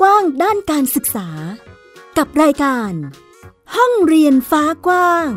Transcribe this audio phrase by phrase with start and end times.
[0.00, 1.28] กว้างด้านการศึกษา
[2.18, 2.92] กับรายการ
[3.76, 5.28] ห้องเรียนฟ้ากว้าง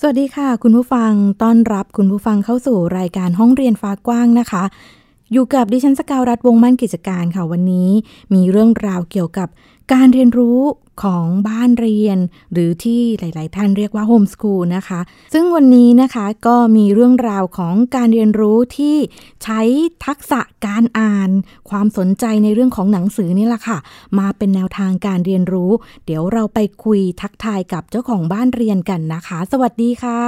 [0.00, 1.12] สวัสดีค่ะ คุณผู้ฟัง
[1.42, 4.64] ต้อนรับคุณผู้ฟังเข้าสู่รายการห้องเรียนฟ้ากว้างนะคะ
[5.32, 7.90] อยู่กับดิฉันสกาวรัฐวงมั่นกิจการค่ะวันนี้
[8.34, 9.48] มีเรื่องราวเกี่ยวกับ
[9.92, 10.60] การเรียนรู้
[11.02, 12.18] ของบ้านเรียน
[12.52, 15.00] หรือที่หลาย ๆ ท่านเรียกว่าโฮมสคูลนะคะ
[15.34, 18.96] ซึ่งวันนี้นะคะก็มีเรื่องราวของการเรียนรู้ที่
[19.44, 19.60] ใช้
[20.06, 21.30] ทักษะการอ่าน
[21.70, 23.78] ความสนใจในเรื่องของหนังสือนี่แหละค่ะ
[24.18, 25.70] มาเป็นแนวทางการเรียนรู้
[26.06, 30.20] เดี๋ยวเราไปคุยทักทายกับเจ้าของบ้านเรียนกันนะคะ สวัสดีค่ะ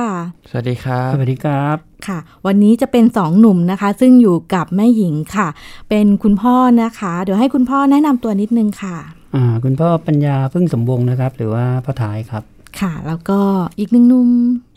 [0.50, 5.48] สวัสดีครับสวัสดีครับค่ะ วันนี้จะเป็นสองหนุ่มนะคะ ซึ่งอยู่กับแม่หญิงค่ะ
[5.88, 9.19] เป็นคุณพ่อนะคะ เดี๋ยวให้คุณพ่อแนะนำตัวนิดนึงค่ะอ่า
[9.64, 12.44] คุณพ่อปัญญาพึ่งสมวงศ์นะครับ หรือว่าพ่อท้ายครับ
[12.80, 13.40] ค่ะ แล้วก็
[13.78, 14.28] อีกหนึ่งหนุ่ม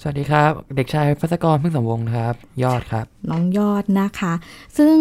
[0.01, 4.33] สวัสดีครับ เด็กชายพัศกรพึ่งสมวงศ์นะครับ ยอดครับ น้องยอดนะคะ
[4.77, 4.95] ซึ่ง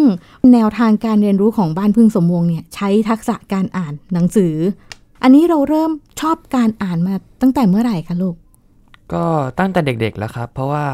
[0.53, 4.55] แนวทางการเรียนรู้ของบ้านพึ่งสมวงเนี่ยใช้ทักษะการอ่านหนังสือ
[5.23, 8.35] อันนี้เราเริ่มชอบการอ่านมาตั้งแต่เมื่อไหร่คะลูก
[9.13, 9.25] ก็
[9.59, 10.85] ตั้งแต่เด็กๆแล้วครับ เพราะว่า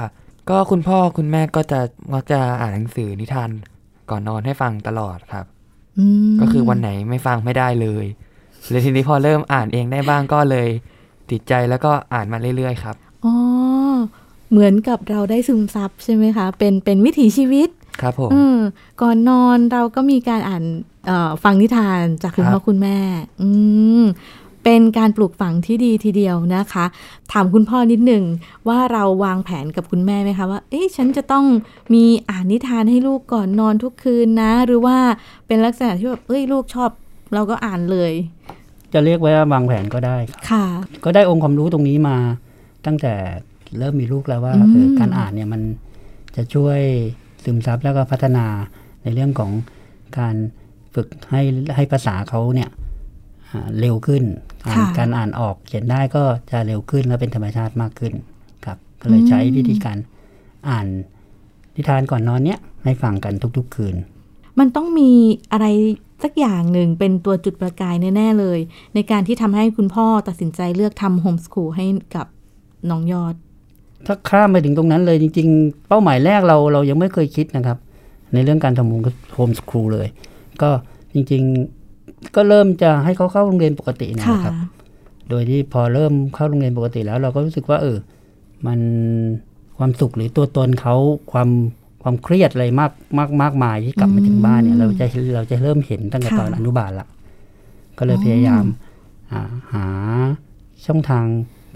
[0.49, 1.79] ก็คุณพ่อคุณแม่ก็จะ
[2.13, 3.49] มักจะอ่านหนังสือนิทาน
[4.09, 5.45] ก่อนนอนให้ฟังตลอดครับ
[5.99, 8.05] อืมก็คือวันไหนไม่ฟังไม่ได้เลย
[8.69, 10.67] เลยทีนี้พอเริ่มอ่านเองได้บ้างก็เลย
[11.31, 12.95] ติดใจแล้วก็อ่านมาเรื่อยๆครับ
[13.25, 13.33] อ๋อ
[14.51, 17.69] เหมือนกับเราได้ซึมซับใช่ไหมคะ เป็นเป็นวิถีชีวิต
[18.01, 18.57] ครับผมเออ
[19.01, 20.63] ก่อนนอนเราก็มีการอ่าน
[21.05, 22.97] เอ่อฟังนิทานจากคุณครับพ่อคุณแม่
[23.41, 23.47] อื
[24.01, 24.03] ม
[24.63, 26.85] เป็นการปลูกฝังที่ดีทีเดียวนะคะ
[27.31, 28.23] ถามคุณพ่อนิดหนึ่ง
[28.67, 31.45] ว่าเราวางแผนกับคุณแม่ไหมคะว่า เอ๊ะฉันจะต้อง
[31.93, 34.97] มีอ่านนิทานให้ลูกก่อนนอนทุกคืนนะ หรือว่า
[35.47, 36.89] เป็นลักษณะที่แบบเอ้ยลูกชอบ
[37.33, 38.13] เราก็อ่านเลย
[38.93, 40.65] จะเรียกว่าวางแผนก็ได้ครับค่ะ
[41.05, 42.17] ก็ได้องค์ความรู้ตรงนี้มา
[42.85, 43.13] ตั้งแต่
[43.77, 45.61] เริ่มมีลูกแล้วว่าอืมเออการอ่านเนี่ยมัน
[46.35, 46.79] จะช่วย
[47.43, 48.45] ซึมซับแล้วก็พัฒนา
[49.03, 49.51] ในเรื่องของ
[50.19, 50.35] การ
[50.95, 51.41] ฝึกให้
[51.75, 52.69] ให้ภาษาเขาเนี่ย
[53.49, 54.23] อ่าเร็วขึ้น
[54.65, 58.13] อ่านการอ่านออกเขียนได้ก็จะเร็วขึ้นและเป็นธรรมชาติมากขึ้น
[58.65, 59.97] ครับ ก็เลยใช้วิธีการ
[60.69, 60.87] อ่าน
[61.75, 63.95] นิทานก่อนนอนเนี้ยให้ฟังกันทุก ๆ คืน
[64.59, 65.11] มันต้องมี
[65.51, 65.65] อะไร
[66.23, 68.59] สักอย่างหนึ่งเป็นตัวจุดประกายแน่ ๆ เลย
[68.95, 71.85] ในการที่ทำให้คุณพ่อตัดสินใจเลือกทำโฮมส o ูลให้
[72.15, 72.27] กับ
[72.89, 73.35] น้องยอด
[74.05, 77.77] ถ้าข้ามไปถึงตรงนั้นเลยจริง ๆ เป้าหมายแรกเราเรายังไม่เคยคิดนะครับ
[78.33, 80.07] ในเรื่องการทำโฮมสครูเลย
[80.61, 80.69] ก็
[81.13, 81.43] จริง
[81.89, 84.55] ๆ ก็เริ่มจะให้เขาเข้าโรงเรียนปกตินะค่ะครับ
[85.29, 87.97] โดยที่พอเริ่มเข้าโรงเรียนปกติแล้ว เราก็รู้สึกว่า เออ
[88.65, 88.79] มัน
[89.77, 90.95] ความสุขหรือตัวตนเขา
[91.31, 91.49] ความ
[92.03, 95.05] ความเครียดอะไรมากมากมากมายที่กลับมาถึงบ้านเนี่ย เราจะ
[95.35, 97.07] เราจะเริ่มเห็นตั้งแต่ตอนอนุบาลละ
[97.97, 98.65] ก็เลยพยายาม
[99.31, 99.41] อ่า
[99.73, 99.85] หา
[100.85, 101.25] ช่องทาง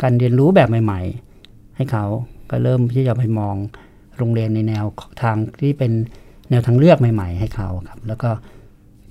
[0.02, 1.02] การเรียนรู้แบบใหม่
[1.40, 2.06] ๆ ให้เขา
[2.50, 3.56] ก็เริ่มที่จะไปมอง
[4.18, 4.86] โรงเรียนในแนว
[5.22, 5.92] ทางที่เป็น
[6.50, 8.30] แนวทางเลือกใหม่ ๆ ให้เขาครับ แล้วก็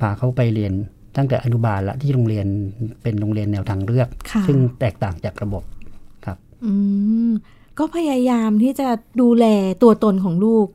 [0.00, 0.72] พาเขาไปเรียน
[1.16, 2.46] ตั้งแต่อนุบาลละที่โรงเรียน
[3.02, 5.62] เป็นโรงเรียนแนวทางเลือกค่ะซึ่งแตกต่างจากระบบ
[6.66, 6.72] อื
[7.28, 7.32] ม
[7.78, 8.88] ก็พยายามที่จะ
[9.20, 9.44] ดูแล
[9.82, 10.66] ตัวตนของลูก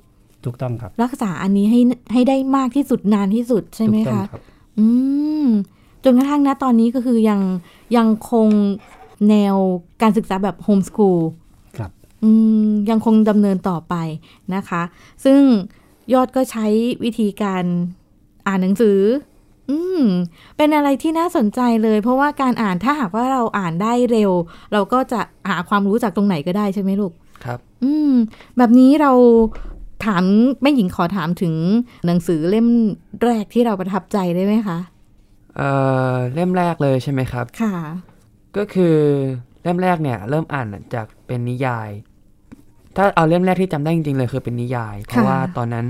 [0.45, 1.79] ถูกต้องครับ รักษาอันนี้ให้
[2.13, 4.41] ให้ได้มากที่สุดนานที่สุดใช่ไหมถูกต้อคะงรับ
[4.79, 4.85] อื
[5.43, 5.47] ม
[6.03, 7.39] จนกระทั่งณตอนนี้ก็คือยัง
[7.97, 8.47] ยังคง
[9.29, 9.55] แนว
[10.01, 11.19] การศึกษาแบบโฮมส o ูล
[11.77, 11.91] ครับ
[12.23, 12.31] อื
[12.65, 13.95] มยังคงดำเนินต่อไป
[14.55, 14.81] นะคะ
[15.25, 15.41] ซึ่ง
[16.13, 16.65] ยอดก็ใช้
[17.03, 17.63] วิธีการ
[18.47, 18.99] อ่านหนังสือ
[19.69, 20.01] อืม
[20.57, 24.31] เป็นอะไรที่น่าสนใจเลย เพราะว่าการอ่านถ้าหากว่าเราอ่านได้เร็ว
[24.73, 25.19] เราก็จะ
[25.49, 27.13] หาความรู้จากตรงไหนก็ได้ใช่ไหมลูก
[27.45, 28.11] ครับ อืม
[28.57, 29.11] แบบนี้เรา
[30.05, 30.23] ถาม
[30.61, 31.53] แม่หญิงขอถามถึง
[32.05, 32.67] หนังสือเล่ม
[33.23, 34.79] แรกที่เราประทับใจได้ไหมคะ
[35.57, 35.69] เอ่
[36.11, 37.75] อเล่มแรกเลยใช่ไหมครับ ค่ะ
[38.57, 38.95] ก็คือ
[39.63, 41.89] เล่มแรกเนี่ย เริ่มอ่านจากเป็นนิยาย
[42.95, 45.85] ถ้าเอาเล่มแรกที่จำได้จริงๆเลยคือเป็นนิยาย เพราะว่าตอนนั้น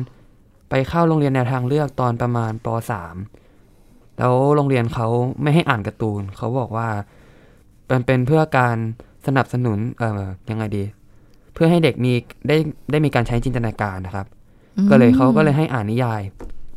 [0.69, 2.67] ไปเข้าโรงเรียนแนวทางเลือกตอนประมาณป
[3.41, 5.07] .3 แล้วโรงเรียนเขา
[5.41, 6.87] ไม่ให้อ่านการ์ตูน เขาบอกว่า
[7.91, 8.77] มันเป็นเพื่อการ
[9.27, 10.83] สนับสนุนเอ่อยังไงดี
[11.57, 12.13] เพื่อให้เด็กมี
[12.47, 12.57] ได้
[12.91, 14.27] ได้มีการใช้จินตนาการนะครับ
[14.77, 16.21] อืมก็เลยเขาก็เลยให้อ่านนิยาย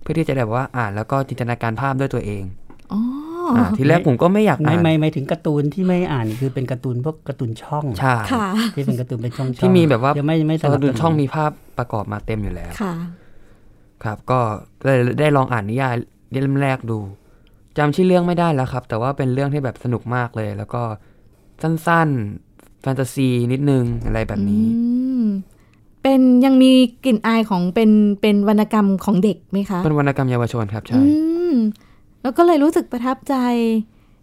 [0.03, 2.43] เพื่อที่จะได้แบบว่าอ่านแล้วก็จินตนาการภาพด้วยตัวเอง
[2.93, 3.01] อ๋อ
[3.57, 12.95] อ่าทีแรกผมก็ไม่อยากไม่อ่านไม่ไม่ถึงการ์ตูนที่ไม่อ่านคือเป็นการ์ตูนพวกการ์ตูนช่องใช่ค่ะที่เป็นการ์ตูนเป็นช่องๆที่มีแบบว่ายังไม่ไม่สตอนับนสดูนุนช่องมีภาพประกอบมาเต็มอยู่แล้วค่ะ
[14.05, 14.41] ครับ ก็
[14.85, 15.95] เลยได้ลองอ่านนิยาย
[16.31, 16.99] เล่มแรกดู
[17.79, 20.83] จำชื่อเรื่องไม่ได้แล้วครับ แต่ว่าเป็นเรื่องที่แบบสนุกมากเลย แล้วก็
[21.63, 22.50] สั้นๆ
[22.83, 24.81] แฟนตาซีนิดนึงอะไรแบบนี้อื
[25.23, 25.25] ม
[26.03, 26.73] เป็นยังมี
[27.05, 27.91] กลิ่นอายของเป็น
[28.21, 31.05] เป็นวรรณกรรมของเด็กไหมคะ เป็นวรรณกรรมเยาวชนครับใช่อื
[31.53, 31.55] ม
[32.23, 33.35] แล้วก็เลยรู้สึกประทับใจ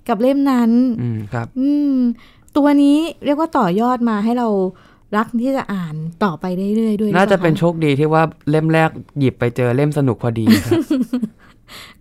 [0.10, 0.72] กับเล่มนั้น
[1.02, 1.94] อืมครับ อืม
[2.58, 4.48] ตัวนี้เรียกว่าต่อยอดมาให้เรา
[5.18, 6.46] รักที่จะอ่านต่อไป
[6.76, 8.90] เรื่อยๆด้วยหรือน่าจะปล่เป็นคโชคดีที่ว่าเล่มแรก
[9.20, 10.80] หยิบไปเจอเล่มสนุกพอดีครับ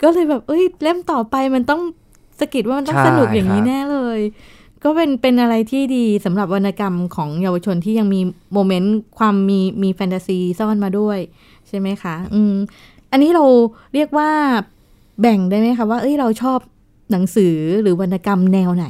[0.03, 1.81] ก็เลยแบบเอ้ย เล่มต่อไปมันต้อง
[2.41, 4.21] สะกิดว่ามันต้องใช่สนุกอย่างนี้ครับแน่เลย
[4.87, 8.21] ก็เป็นเป็นอะไรที่ดีสำหรับวรรณกรรมของเยาวชนที่ยังมี
[8.53, 11.19] โมเมนต์ความมีมีแฟนตาซีซ่อนมาด้วย
[11.69, 12.55] ใช่ไหมคะ อืม
[13.11, 13.45] อันนี้เรา
[13.95, 14.31] เรียกว่า
[15.21, 16.59] แบ่งได้ไหมคะว่าเอ้ยเราชอบ
[17.11, 18.87] หนังสือหรือวรรณกรรมแนวไหน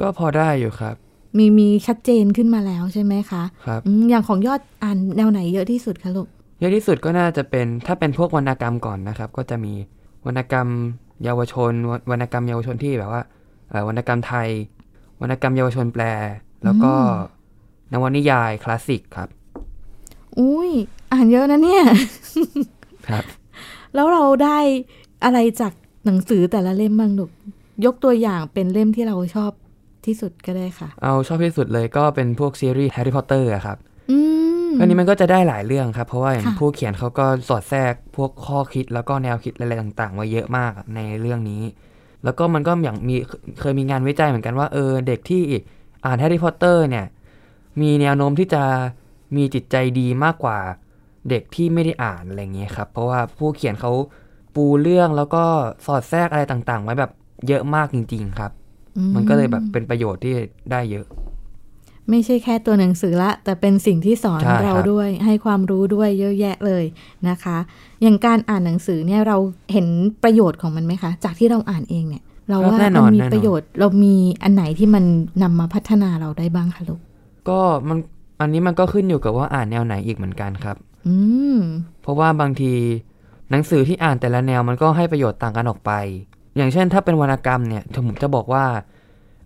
[0.00, 0.94] ก็พอได้อยู่ครับ
[1.38, 6.26] มีมีชัดเจนขึ้นมาแล้วใช่ไหมคะครับอืมอย่างของยอดอ่านแนวไหนเยอะที่สุดคะลูก
[6.60, 9.72] เยอะที่สุดก็น่าจะเป็นถ้าเป็นพวกวรรณกรรมก่อนนะครับ ก็จะมี
[10.26, 10.68] วรรณกรรม
[11.24, 13.22] เยาวชนววรรณกรรมเยาวชนที่แบบว่า
[13.70, 14.48] เอ่อวรรณกรรมไทย
[15.20, 16.04] วรรณกรรมเยาวชนแปล
[16.64, 16.92] แล้วก็
[17.92, 19.28] นวนิยายคลาสสิกครับ
[20.38, 20.70] อุ้ย
[21.12, 21.84] อ่านเยอะนะเนี่ย
[23.08, 23.24] ครับ
[23.94, 24.58] แล้วเราได้
[25.24, 25.72] อะไรจาก
[26.04, 27.30] หนังสือแต่ละเล่มบ้างลูก
[27.84, 29.50] ยกตัวอย่างเป็นเล่มที่เราชอบ
[30.06, 33.78] ที่สุดก็ได้ค่ะ เอาชอบที่สุดเลยก็เป็นพวกซีรีส์แฮร์รี่พอตเตอร์ครับ
[34.10, 34.18] อื
[34.66, 41.62] มอันนี้มันก็จะได้หลายเรื่องครับ เพราะว่าอย่างค่ะผู้เขียนเขาก็สอดแทรกพวกข้อคิดแล้วก็แนวคิดอะไรต่าง ๆ ไว้เยอะมากในเรื่องนี้
[42.24, 43.16] แล้วก็มันก็อย่างมี
[43.60, 45.42] เคยมีงานวิจัยเหมือนกันว่าเออเด็กที่
[46.04, 47.06] อ่านแฮร์รี่พอตเตอร์เนี่ย
[47.80, 48.62] มีแนวโน้มที่จะ
[49.36, 50.58] มีจิตใจดีมากกว่า
[51.30, 53.92] เด็กที่ไม่ได้อ่านอะไรเงี้ยครับ เพราะว่าผู้เขียนเขา
[54.54, 55.44] ปูเรื่องแล้วก็
[55.86, 57.12] สอดแทรกอะไรต่างๆ ไว้แบบ
[57.48, 58.52] เยอะมากจริง ๆ ครับ
[58.96, 60.34] อืมันก็เลยแบบเป็นประโยชน์ที่
[60.70, 61.06] ได้เยอะ
[62.10, 66.84] ไม่ใช่แค่ตัวหนังสือละ แต่เป็นสิ่งที่สอนใช่ครับเราด้วยให้ความรู้ด้วยเยอะแยะเลย
[67.28, 67.56] นะคะ
[68.02, 69.36] อย่างการอ่านหนังสือเนี่ยเรา
[69.72, 69.86] เห็น
[70.22, 75.04] ประโยชน์ของมันไหมคะ จากที่เราอ่านเองเนี่ย เราว่าแน่นมัอนมีแน่นอนประโยชน์เรามีอันไหนที่มัน
[75.42, 77.00] นำมาพัฒนาเราได้บ้างคะลูก
[77.48, 77.98] ก็มัน
[78.40, 80.76] อันนี้มันก็ขึ้นอยู่กับว่าอ่านแนวไหนอีกเหมือนกันครับ
[81.08, 81.16] อื
[81.56, 81.58] ม
[82.02, 82.72] เพราะว่าบางที
[83.50, 85.92] หนังสือที่อ่านแต่ละแนวมันก็ให้ประโยชน์ต่างกันออกไป
[86.56, 88.64] อย่างเช่น ถ้าเป็นวรรณกรรมเนี่ยผมจะบอกว่า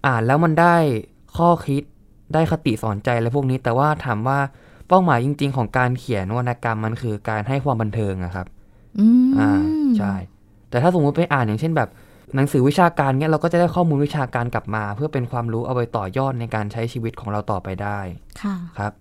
[0.06, 0.76] อ่านแล้วมันได้
[1.36, 1.82] ข้อคิด
[2.34, 4.38] ได้คติสอนใจอะไรพวกนี้ แต่ว่าถามว่า
[4.88, 8.46] เป้าหมายจริง ๆ ของการเขียนวรรณกรรมมันคือการให้ความบันเทิงอะครับ
[8.98, 9.50] อืมอ่า
[9.98, 10.14] ใช่
[10.70, 11.88] แต่ถ้าสมมติไปอ่านอย่างเช่นแบบ
[12.34, 17.98] หนังสือวิชาการเนี่ยเราก็จะได้ข้อมูลวิชาการกลับมา เพื่อเป็นความรู้เอาไปต่อยอดในการใช้ชีวิตของเราต่อไปได้
[18.42, 18.92] ค่ะครับ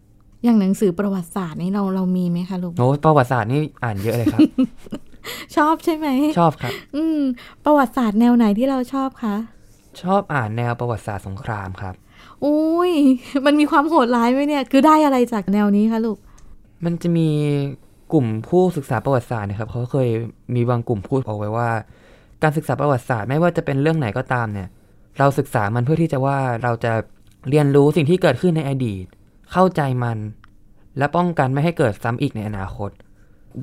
[0.43, 4.41] อย่างหนังสือประวัติศาสตร์นี่เราเรามีไหมคะลูกโน้ประวัติศาสตร์นี่อ่านเยอะเลยครับ
[5.57, 6.07] ชอบใช่ไหม
[6.39, 7.19] ชอบครับ อืม
[7.65, 9.35] ประวัติศาสตร์แนวไหนที่เราชอบคะ
[10.03, 11.95] ชอบอ่านแนวประวัติศาสตร์สงครามครับ
[12.45, 12.91] อุ้ย
[13.45, 16.17] มันมีความโหดร้ายไหมเนี่ย คือได้อะไรจากแนวนี้คะลูก
[16.85, 17.27] มันจะมี
[18.13, 20.09] กลุ่มผู้ศึกษาประวัติศาสตร์นะครับเขาเคย
[20.55, 21.69] มีบางกลุ่มพูดเอาไว้ว่า
[22.43, 24.67] การศึกษาประวัติศาสตร์ไม่ว่าจะเป็นเรื่องไหนก็ตามเนี่ย
[25.19, 26.93] เราศึกษามันเพื่อที่จะว่าเราจะ
[27.49, 29.05] เรียนรู้สิ่งที่เกิดขึ้นในอดีต
[29.51, 30.17] เข้าใจมัน
[30.97, 32.89] และป้องกันไม่ให้เกิดซ้ำอีกในอนาคต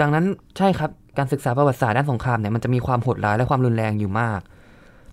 [0.01, 0.25] ดังนั้น
[0.57, 4.41] ใช่ครับการศึกษาประวัติศาสตร์ด้านสงครามเนี่ยมันจะมีความโหดร้ายและความรุนแรงอยู่มาก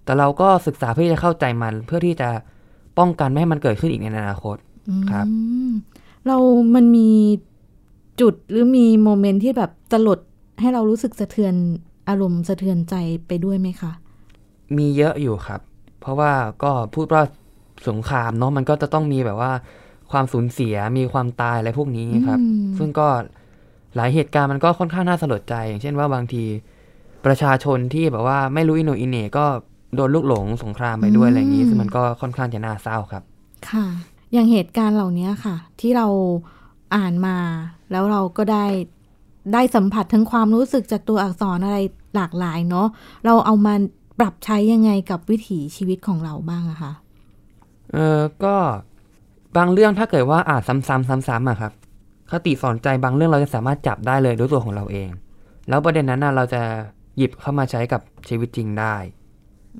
[0.04, 2.30] แต่เราก็ศึกษาเพื่อที่จะเข้าใจมันเพื่อที่จะ
[2.98, 4.58] ป้องกันไม่ให้มันเกิดขึ้นอีกในอนาคต
[5.12, 5.36] ครับอื
[5.70, 5.72] ม
[6.28, 6.38] เรา
[6.76, 7.10] มันมี
[8.22, 10.20] จุดหรือมีโมเมนต์ที่แบบตลด
[10.62, 11.54] ให้เรารู้สึกสะเทือน
[12.10, 12.96] อารมณ์สะเทือนใจ
[13.28, 13.92] ไปด้วยไหมคะ
[14.78, 15.62] มีเยอะอยู่ครับ
[16.00, 16.32] เพราะว่า
[16.64, 17.24] ก็พูดว่า
[17.90, 19.52] สงครามเนาะมันก็จะต้องมีแบบว่า
[20.12, 23.08] ความสูญเสียมีความตายอะไรพวกนี้ครับอืมซึ่งก็
[23.96, 26.44] หลายเหตุการณ์มันก็ค่อนข้างน่าสลดใจ อย่างเช่นว่าบางที
[27.26, 29.46] ประชาชนที่แบบว่าไม่รู้อินโนอินเหน่ก็
[29.96, 33.24] โดนลูกหลงสงครามไปด้วยอะไรอย่างนี้ซึ่งมันก็ค่อนข้างจะน่าเศร้าครับ
[33.70, 33.86] ค่ะ
[34.34, 36.08] อย่างเหตุการณ์เหล่านี้ค่ะ ที่เรา
[36.96, 37.38] อ่านมา
[37.92, 38.66] แล้วเราก็ได้
[39.54, 41.78] ได้สัมผัสทั้งความรู้สึกจากตัวอักษรอะไร
[42.16, 42.88] หลากหลายเนาะ
[43.26, 43.74] เราเอามา
[44.20, 46.94] ปรับใช้ยังไงกับวิถีชีวิตของเราบ้างอะคะ
[47.94, 48.56] เออก็
[49.58, 51.72] บางเรื่องถ้าเกิดว่าอ่านซ้ำๆซ้ำๆอะครับ
[52.32, 55.10] คติสอนใจบางเรื่องเราจะสามารถจับได้เลยด้วยตัวของเราเอง
[55.70, 56.62] แล้วประเด็นนั้นนะเราจะ
[57.18, 58.96] หยิบเข้ามาใช้กับชีวิตจริงได้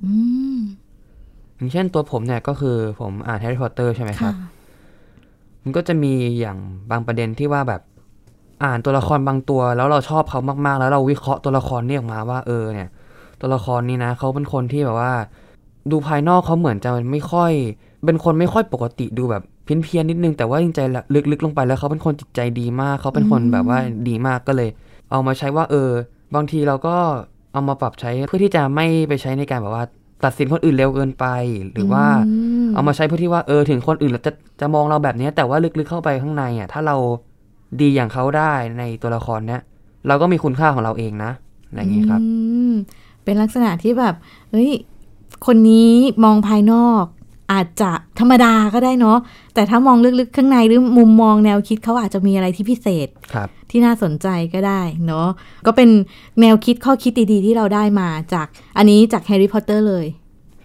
[0.02, 0.10] อื
[0.56, 0.58] ม
[1.56, 4.34] อย่างเช่นตัวผมเนี่ยก็คือผมอ่านแฮร์รี่พอตเตอร์ใช่ไหมครัค่ะบ
[5.62, 6.58] มันก็จะมีอย่าง
[6.90, 7.80] บางประเด็นที่ว่าแบบ
[8.64, 12.88] อ่านตัวละครบางตัว แล้วเราชอบเขามากๆ แล้วเราวิเคราะห์ตัวละครนี่ออกมาว่าเออเนี่ย
[13.40, 15.12] ตัวละครนี้นะเขาเป็นคนที่แบบว่า
[15.90, 17.52] ดูภายนอกเขาเหมือนจะไม่ค่อย
[18.04, 20.80] เป็นคนไม่ค่อยปกติดูแบบเพี้ยนๆนิดนึงแต่ว่าจริงใจ
[21.30, 24.68] ลึกๆลงไปแล้วเขาเป็นคนจิตใจดีมากเขาเป็นคนแบบว่าดีมากก็เลย
[25.10, 25.90] เอามาใช้ว่า เออ
[26.34, 26.96] บางทีเราก็
[27.54, 29.84] เอามาปรับใช้เพื่อที่จะไม่ไปใช้ในการแบบว่า
[30.24, 31.26] ตัดสินคนอื่นเร็วเกินไป
[31.72, 32.04] หรือว่า
[32.64, 36.96] มเอามาใช้เพื่อที่ว่าเออถึงคนอื่นจะจะมองเราแบบเนี้ยแต่ว่าลึกๆเข้าไปข้างในอะถ้าเรา
[37.80, 39.60] ดีอย่างเขาได้ในตัวละครเนี้ย
[40.06, 41.32] เราก็มีคุณค่าของเราเองนะ
[41.68, 42.28] อะไรอย่างนี้ครับอื
[42.70, 42.72] ม
[43.24, 44.14] เป็นลักษณะที่แบบ
[44.50, 44.70] เฮ้ย
[45.46, 45.92] คนนี้
[46.24, 47.04] มองภายนอก
[47.52, 49.18] อาจจะธรรมดาก็ได้เนาะ
[49.54, 55.28] แต่ถ้ามองลึกๆ ข้างในหรือมุมมองแนวคิดเขาอาจจะมีอะไรที่พิเศษครับที่น่าสนใจก็ได้เนาะ
[55.66, 55.90] ก็เป็น
[56.40, 58.46] แนวคิดข้อคิดดีๆ ที่เราได้มาจาก
[58.76, 60.06] อันนี้จากแฮร์รี่พอตเตอร์เลย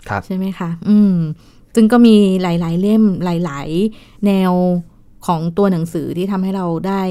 [0.10, 1.16] ครับใช่ไหมคะ อืม
[1.76, 3.68] ซึ่งก็มีหลาย ๆ เล่มหลาย
[3.98, 4.52] ๆ แนว
[5.28, 7.02] ของตัวหนังสือที่ทำให้เราได้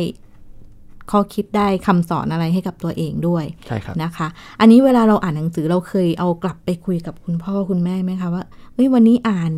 [1.10, 4.28] ข้อคิดได้คำสอนอะไรให้กับตัวเองด้วยใช่ครับนะคะ
[4.60, 9.52] อันนี้เวลาเราอ่านหนังสือเราเคยเอากลับไปคุยกับคุณพ่อคุณแม่ไหมคะว่าเฮ้ยวันนี้อ่าน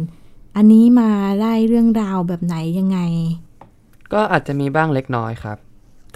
[0.56, 1.10] อันนี้มา
[1.42, 2.98] ได้เรื่องราวแบบไหนยังไง
[4.12, 5.58] ก็อาจจะมีบ้างเล็กน้อยครับ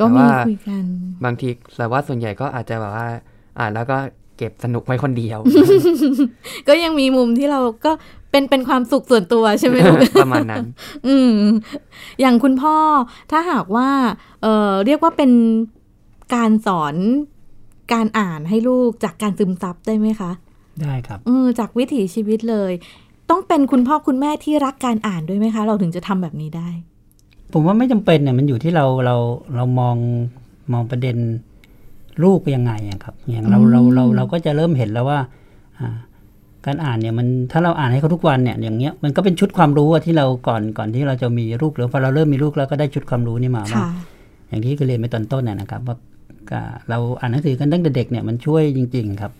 [0.00, 0.84] ก็มีแต่ว่าคุยกัน
[1.24, 3.08] บางทีแต่ว่าส่วนใหญ่ก็อาจจะแบบว่า
[3.58, 3.98] อ่านแล้วก็
[4.38, 5.38] เก็บสนุกไว้คนเดียว
[6.68, 7.92] ก็ยังมีมุมที่เราก็
[8.34, 10.66] เป็นเป็นความสุขส่วนตัวใช่ไหมลูกประมาณนั้น
[11.06, 11.38] อืม
[12.20, 12.76] อย่างคุณพ่อ
[13.30, 13.90] ถ้าหากว่า
[14.42, 15.30] เออเรียกว่าเป็น
[16.34, 16.94] การสอน
[17.92, 20.30] การอ่านให้ลูกจากการซึมซับได้ไหมคะ
[20.82, 22.72] ได้ครับเออจากวิถีชีวิตเลย
[23.30, 26.68] ต้องเป็นคุณพ่อคุณแม่ที่รักการอ่านด้วยไหมคะ เราถึงจะทำแบบนี้ได้
[27.52, 29.16] ผมว่าไม่จำเป็นเนี่ยมันอยู่ที่เราเรา
[29.56, 29.96] เรามอง
[30.72, 31.16] มองประเด็น
[32.24, 35.20] ลูกยังไงอะครับ อย่างเราอืมเราเราเราก็จะเริ่มเห็นแล้วว่า
[35.78, 35.88] อ่า
[36.66, 43.86] การอ่านเนี่ยมันถ้าเราอ่านให้เขาทุกวันเนี่ยอย่างเงี้ยมันก็เป็นชุดความรู้อะที่เราก่อนก่อนที่เราจะมีลูกหรือพอเราเริ่มมีลูกแล้วก็ได้ชุดความรู้นี่มาว่าค่ะ
[44.48, 45.96] อย่างที่เคยเรียนไปตอนต้นน่ะนะครับ ว่า
[46.50, 49.32] ก็เราอ่านหนังสือกันตั้งแต่เด็กเนี่ยมันช่วยจริง ๆ ครับ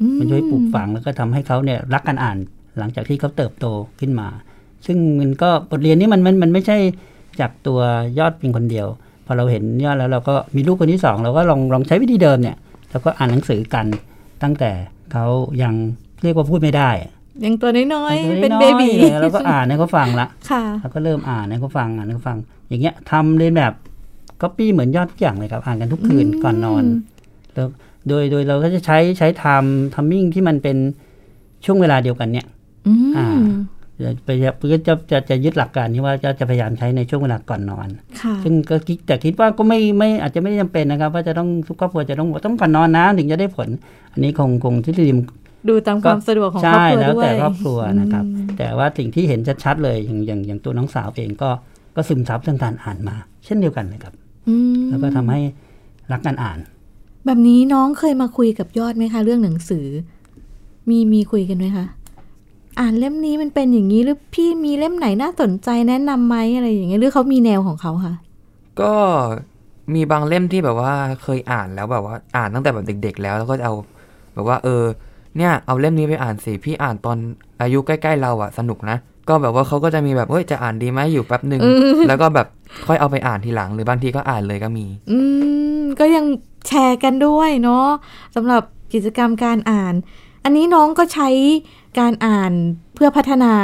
[0.00, 2.36] อืมันช่วยปลูกฝังแล้วก็ทำให้เขาเนี่ยรักการอ่าน
[2.78, 3.66] หลังจากที่เขาเติบโต
[4.00, 4.28] ขึ้นมา
[4.86, 6.78] ซึ่งมันก็บทเรียนนี้มันมันมันไม่ใช่
[7.40, 7.80] จากตัว
[8.18, 8.86] ยอดเพียงคนเดียว
[9.26, 12.56] พอเราเห็นยอดแล้วเราก็มีลูกคนที่สองเราก็ลองลองใช้วิธีเดิมเนี่ย
[12.90, 13.86] แล้วก็อ่านหนังสือกัน
[14.42, 14.70] ตั้งแต่
[15.12, 15.26] เขา
[15.62, 15.74] ยัง
[16.22, 16.90] เรียกว่าพูดไม่ได้
[17.44, 23.72] ยังตัวน้อยๆตั้งแต่เป็นน้เบอยๆบีเลยเราก็อ่านให้เขาฟังละค่ะแล้วก็เริ่มอ่านให้เขาฟังอ่านให้เขาฟัง อย่างเงี้ยทำเรียนแบบ
[24.40, 26.84] ก็ปี้เหมือนยอดทุกอย่างเลยครับ อ่านกันทุกคืนอืมก่อนนอน
[27.54, 27.66] แล้ว
[28.08, 30.76] โดยโดยเราก็จะใช้ใช้ทำทัมมิ่งที่มันเป็น
[31.64, 32.46] ช่วงเวลาเดียวกันเนี่ย
[32.86, 33.28] อืมอ่า
[34.04, 34.50] จะไปจะ
[34.86, 37.88] จะจะจะยึดหลักการนี้ว่าจะจะพยายามใช้ในช่วงเวลาก่อนนอน
[38.20, 43.68] ค่ะซึ่งก็คิดแต่คิดว่าก็ไม่ไม่อาจจะไม่จำเป็นนะครับ ว่าจะต้องทุกครอบครัวจะต้องต้องก่อนนอนนะถึงจะได้ผล
[44.12, 45.18] อันนี้คงคงที่ริม
[45.68, 51.50] ดูตามความสะดวกของครอบใช่ครัวแล้วด้วยแต่ครอบครัวนะครับอืมแต่ว่าสิ่งที่เห็นชัดๆเลยอย่างอย่างอย่างตัวน้องสาวเองก็
[51.96, 54.14] ก็ซึมซับเรื่องการอ่านมา เช่นเดียวกันเลยครับ
[54.48, 55.40] อืมแล้วก็ทำให้
[56.12, 56.58] รักการอ่าน
[57.26, 59.86] แบบนี้น้องเคยมาคุยกับยอดไหมคะ เรื่องหนังสือ
[60.88, 61.86] มีมีคุยกันไหมคะ
[62.80, 68.14] อ่านเล่มนี้มันเป็นอย่างนี้หรือพี่มีเล่มไหนน่าสนใจแนะนำไหมอะไรอย่างเงี้ยหรือเขามีแนวของเขาคะ
[68.80, 68.92] ก็
[69.94, 73.74] มีบางเล่มที่แบบว่าเคยอ่านแล้วแบบว่าอ่านตั้งแต่แบบเด็ก ๆ แล้วแล้วก็จะเอา
[74.34, 74.82] แบบว่า เออ
[75.36, 77.16] เนี่ยเอาเล่มนี้ไปอ่านสิพี่อ่านตอน
[77.62, 78.96] อายุใกล้ๆเราอะสนุกนะ
[79.28, 81.60] ก็แบบว่าเขาก็จะมีแบบเฮ้ยจะอ่านดีไหมอยู่แป๊บหนึ่ง
[82.08, 82.46] แล้วก็แบบ
[82.86, 85.18] ค่อยเอาไปอ่านทีหลัง หรือบางทีก็อ่านเลยก็มี อื
[85.80, 86.24] มก็ยัง
[86.68, 87.86] แชร์กันด้วยเนาะ
[88.36, 89.94] สำหรับกิจกรรมการอ่าน
[90.44, 91.28] อันนี้น้องก็ใช้
[91.98, 92.52] การอ่าน
[92.94, 93.54] เพื่อพัฒนา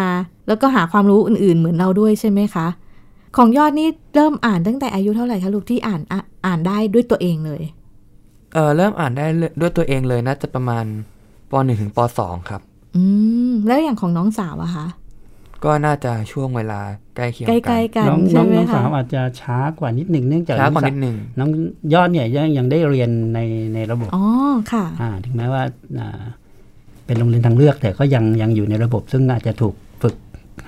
[0.48, 2.66] แล้วก็หาความรู้อื่น ๆ เหมือนเราด้วยใช่ไหมคะ
[3.36, 7.62] ของยอดนี่เริ่มอ่านตั้งแต่อายุเท่าไหร่คะลูกที่อ่านอะอ่านได้ด้วยตัวเองเลย
[8.54, 9.26] เออเริ่มอ่านได้
[9.60, 10.84] ด้วยตัวเองเลยน่าจะประมาณ
[11.50, 12.60] ปหนึ่งถึงปสองครับ
[12.96, 13.02] อื
[13.50, 14.86] ม แล้วอย่างของน้องสาวอะคะ
[15.64, 16.80] ก็น่าจะช่วงเวลา
[17.16, 21.50] ใกล้เคียงใกกัล้นๆกันน้องน้ใช่องไหมน้องคะสาวอาจจะช้ากว่านิดหนึ่งเนื่องจากช้ากว่าน้องนิดหนึ่งน้อง
[21.94, 23.40] ยอดเนี่ยยังยังได้เรียนใน
[23.74, 24.24] ในระบบอ๋อ
[24.72, 25.62] ค่ะอ่าถึงแม้ว่า
[26.00, 26.22] อ่า
[27.06, 30.14] เป็นโรงเรียนทางเลือก แต่ก็ยังยังอยู่ในระบบ ซึ่งอาจจะถูกฝึก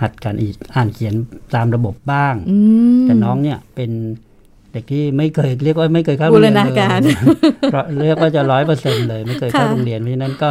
[0.00, 1.14] หัดการอีกอ่านเขียน
[1.54, 2.58] ตามระบบบ้าง อื
[3.00, 3.90] มแต่น้องเนี่ยเป็น
[4.72, 7.00] เด็กที่ไม่เคยเรียกว่าไม่เคยเข้าบูโรงรเรียนเลณายการ
[7.70, 10.50] เพราะเรียกว่าจะร้อยเปอร์เซ็นเลย ไม่เคยเข้าค่ะโรงเรียนเพราะฉะนั้นก็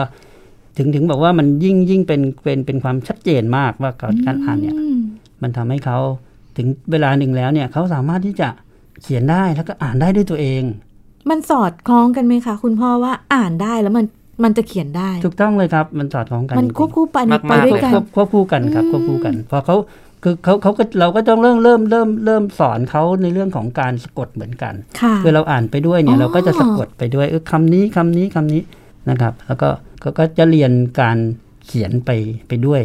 [0.77, 4.99] ถึงถึงบอกว่ามันยิ่งยิ่งเป็นเป็นเป็นความชัดเจนมากว่าการการอ่านเนี่ยอืม
[5.41, 5.97] มันทำให้เขา
[6.57, 8.49] ถึงเวลาหนึ่งแล้วเนี่ยเขาสามารถที่จะ
[9.01, 10.63] เขียนได้แล้วก็อ่านได้ด้วยตัวเอง
[11.29, 14.05] มันสอดคล้องกันไหมคะ คุณพ่อว่าอ่านได้แล้วมัน
[14.43, 19.75] มันจะเขียนได้ ถูกต้องเลยครับ มันสอดคล้องกัน มันจริงๆควบคู่ไปมากๆไปด้วยกันควบควบคู่กันครับอืมควบคู่กัน พอเขา
[20.23, 28.61] คือเขาเขาก็เราก็ต้องเริ่มเริ่มเริ่มเริ่มสอนเขาในเรื่องของการสะกดเหมือนกันค่ะคือเราอ่านไปด้วยเนี่อ๋ยอเราก็จะสะกดไปด้วยเออคำนี้คำนี้คำนี้
[29.09, 29.69] นะครับ แล้วก็
[30.03, 30.71] ก็ก็จะเรียน
[31.01, 31.17] การ
[31.65, 32.11] เขียนไป
[32.47, 32.81] ไปด้วย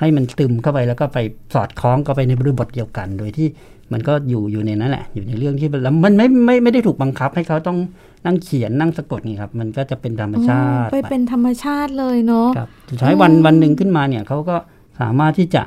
[0.00, 1.18] ให้มันตึมเข้าไปแล้วก็ไป
[1.54, 3.48] สอดคล้องเข้าไปในบริบทเดียวกัน โดยที่
[3.92, 7.78] มันก็อยู่อยู่ในนั้นแหละ อยู่ในเรื่องที่แล้วมันไม่ไม่ไม่ได้ถูกบังคับให้เขาต้อง
[8.26, 14.56] นั่งเขียนนั่งสะกดนี่ครับ มันก็จะเป็นธรรมชาติอ๋อไปเป็นธรรมชาติเลยเนาะครับสุดท้ายวันวันหนึ่งขึ้นมาเนี่ยเขาก็
[15.00, 15.62] สามารถที่จะ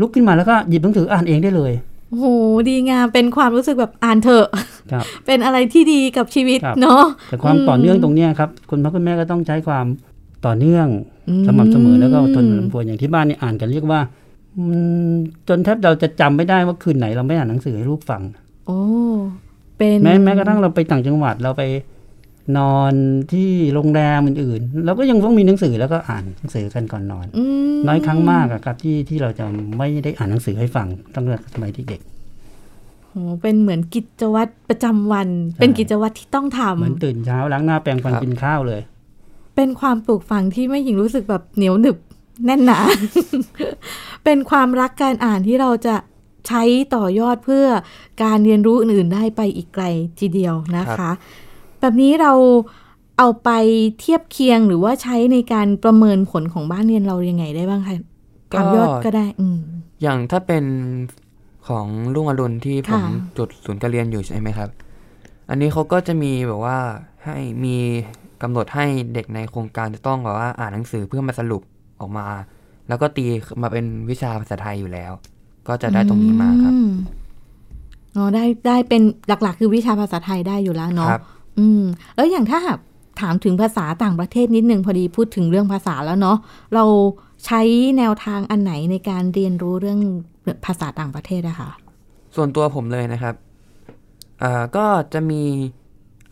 [0.00, 1.72] ลุกขึ้นมาแล้วก็หยิบหนังสืออ่านเองได้เลย
[2.08, 2.26] โอ้โห
[2.68, 4.46] ดีงามเป็นความรู้สึกแบบอ่านเถอะ
[4.92, 9.86] ครับเป็นอะไรที่ดีกับชีวิตครับเนาะแต่ความต่อเนื่องตรงเนี้ยครับคุณพ่อคุณแม่ก็ต้องใช้ความ
[10.46, 10.86] ต่อเนื่อง
[11.46, 14.00] สม่ำเสมอแล้วก็อดทนอดทนอย่างที่บ้านนี่อ่านกันเรียกว่า
[14.56, 14.62] อื
[15.10, 15.12] ม
[15.48, 18.22] จนแทบเราจะจำไม่ได้ว่าคืนไหนเราไม่อ่านหนังสือให้ลูกฟัง
[18.66, 18.78] โอ้
[19.76, 21.62] เป็นแม้แม้กระทั่งเราไปต่างจังหวัดเราไป
[22.58, 22.92] นอน
[23.32, 27.44] ที่โรงแรมอื่นๆเราก็ยังต้องมีหนังสือแล้วก็อ่านหนังสือกันก่อนนอนอื
[27.74, 29.46] มน้อยครั้งมากอะครับที่ที่เราจะ
[29.78, 32.00] ไม่ได้อ่านหนังสือให้ฟังตั้งแต่สมัยที่เด็ก
[33.06, 35.28] โหเป็นเหมือนกิจวัตรประจำวัน
[35.60, 38.80] เป็นกิจวัตรที่ต้องทำเหมือนตื่นเช้าล้างหน้าแปรงฟันครับกินข้าวเลย
[39.56, 41.96] เป็นความปลูกฝังที่ไม่หญิงรู้สึกแบบเหนียวหนึบ
[42.44, 42.78] แน่นหนา
[44.24, 45.96] เป็นความรักการอ่านที่เราจะ
[46.48, 46.62] ใช้
[46.94, 47.66] ต่อยอดเพื่อ
[48.22, 49.84] การเรียนรู้อื่น ๆ ได้ไปอีกไกล
[50.20, 51.10] ทีเดียวนะคะ
[51.80, 52.32] แบบนี้เรา
[53.18, 53.50] เอาไป
[54.00, 57.96] เทียบเคียงหรือว่าใช้ในการประเมินผลของบ้านเรียนเรายังไงได้บ้างคะ
[58.52, 59.58] ก็ตามยอดก็ได้ อืม
[60.02, 60.64] อย่างถ้าเป็น
[61.68, 63.02] ของลุงอรุณที่ผมค่ะ
[63.38, 64.68] จุดศูนย์การเรียนอยู่ใช่ไหมครับ
[65.50, 66.78] อันนี้เขาก็จะมีแบบว่า
[67.24, 67.76] ให้มี
[68.42, 71.62] กำหนดให้เด็กในโครงการจะต้องแบบว่าอ่านหนังสือเพื่อมาสรุป
[72.00, 72.26] ออกมา
[72.88, 73.24] แล้วก็ตี
[73.62, 75.12] มาเป็นวิชาภาษาไทยอยู่แล้ว
[75.68, 76.90] ก็จะได้ตรงนี้มาครับอืม
[78.16, 81.22] อ๋อได้ได้เป็นหลักๆ คือวิชาภาษาไทยได้อยู่แล้วเนาะครับ
[81.58, 81.82] อืม
[82.16, 82.78] แล้วอย่างถ้าหาก
[83.20, 86.36] ถามถึงภาษาต่างประเทศนิดนึงพอดีพูดถึงเรื่องภาษาแล้วเนาะ
[86.74, 86.84] เรา
[87.46, 87.60] ใช้
[87.98, 90.00] แนวทางอันไหนในการเรียนรู้เรื่อง
[90.64, 91.70] ภาษาต่างประเทศอะคะ
[92.36, 93.34] ส่วนตัวผมเลยนะครับ
[94.40, 95.42] เอ่อก็จะมี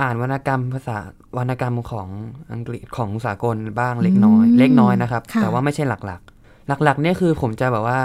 [0.01, 0.97] อ่านวรรณกรรมภาษา
[1.39, 2.09] วรรณกรรมของ
[2.53, 8.01] อังกฤษของสากลบ้างเล็กน้อย เล็กน้อยนะครับ แต่ว่าไม่ใช่หลักๆ หลักๆเนี่ยคือผมจะแบบว่า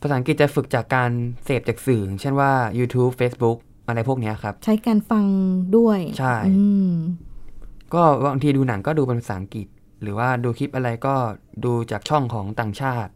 [0.00, 1.10] ภาษาอังกฤษจะฝึกจากการ
[1.44, 3.58] เสพจากสื่ออย่างเช่นว่า YouTube Facebook
[3.88, 5.24] อะไรพวกเนี้ยครับ ใช้การฟัง
[5.76, 6.90] ด้วยใช่อืม
[7.94, 9.66] ก็บางทีดูหนังก็ดูเป็นภาษาอังกฤษ
[10.02, 11.14] หรือว่าดูคลิปอะไรก็
[11.64, 13.12] ดูจากช่องของต่างชาติ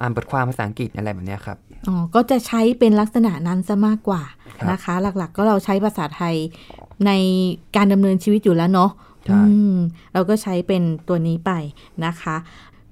[0.00, 4.22] อ่านบทความภาษาอังกฤษอะไรแบบเนี้ยครับอ๋อก็จะใช้เป็นลักษณะนั้นซะมากกว่า
[4.58, 6.34] ครับนะคะ หลักๆ ก็เราใช้ภาษาไทย
[7.06, 7.10] ใน
[7.76, 8.90] การดำเนินชีวิตอยู่แล้วเนาะ
[9.26, 9.76] ใช่อืม
[10.14, 11.52] เราก็ใช้เป็นตัวนี้ไป
[12.04, 12.36] นะคะ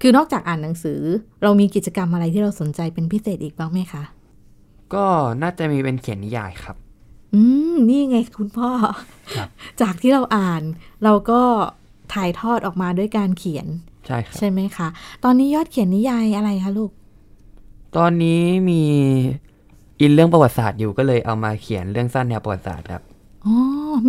[0.01, 1.01] คือนอกจากอ่านหนังสือ
[1.43, 4.03] เรามีกิจกรรมอะไรที่เราสนใจเป็นพิเศษอีกบ้างไหมคะ
[4.95, 5.05] ก็
[5.43, 6.77] น่าจะมีเป็นเขียนนิยายครับ
[7.35, 7.41] อื
[7.73, 8.71] ม นี่ไงคุณพ่อ
[9.37, 9.49] ครับ
[9.81, 10.63] จากที่เราอ่าน
[11.05, 11.41] เราก็
[12.15, 13.67] ถ่ายทอดออกมาด้วยการเขียน
[14.07, 14.89] ใช่ครับใช่ไหมคะ
[15.25, 16.91] ตอนนี้ยอดเขียนนิยายอะไรคะลูก
[17.97, 18.83] ตอนนี้มี
[20.01, 23.03] อินเรื่องประวัติศาสตร์อยู่ก็เลยเอามาเขียนเรื่องสั้นแนวประวัติศาสตร์ครับ
[23.47, 23.55] อ๋อ